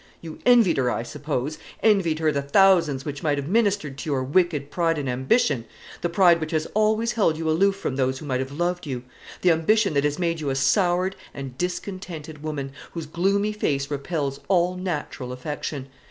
[0.19, 4.23] You envied her, I suppose, envied her the thousands which might have ministered to your
[4.23, 5.65] wicked pride and ambition;
[6.01, 9.03] the pride which has always held you aloof from those who might have loved you;
[9.41, 14.39] the ambition that has made you a soured and discontented woman, whose gloomy face repels
[14.47, 15.87] all natural affection.